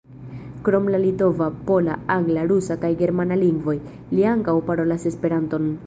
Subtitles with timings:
[0.67, 3.79] Krom la litova, pola, angla, rusa kaj germana lingvoj,
[4.17, 5.75] li ankaŭ parolas Esperanton.